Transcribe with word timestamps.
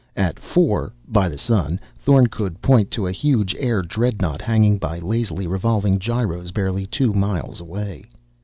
At 0.15 0.39
four 0.39 0.91
by 1.07 1.29
the 1.29 1.37
sun 1.37 1.79
Thorn 1.95 2.25
could 2.25 2.59
point 2.59 2.89
to 2.89 3.05
a 3.05 3.11
huge 3.11 3.53
air 3.59 3.83
dreadnaught 3.83 4.41
hanging 4.41 4.79
by 4.79 4.97
lazily 4.97 5.45
revolving 5.45 5.99
gyros 5.99 6.49
barely 6.49 6.87
two 6.87 7.13
miles 7.13 7.61
away. 7.61 8.09